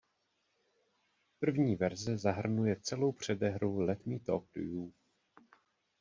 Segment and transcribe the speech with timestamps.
[1.39, 4.93] První verze zahrnuje celou předehru Let Me Talk to You.